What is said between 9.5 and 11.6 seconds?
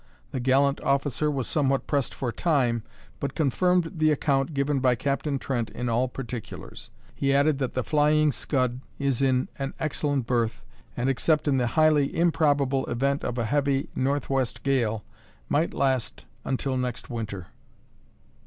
an excellent berth, and except in